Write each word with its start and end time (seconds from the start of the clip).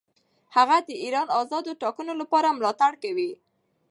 هغه 0.55 0.77
د 0.87 0.89
ایران 1.03 1.27
آزادو 1.41 1.71
ټاکنو 1.81 2.13
لپاره 2.21 2.55
ملاتړ 2.57 2.91
کوي. 3.03 3.31